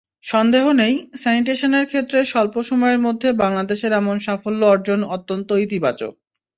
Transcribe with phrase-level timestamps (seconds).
[0.25, 6.13] সন্দেহ নেই, স্যানিটেশনের ক্ষেত্রে স্বল্প সময়ের মধ্যে বাংলাদেশের এমন সাফল্য অর্জন অত্যন্ত ইতিবাচক।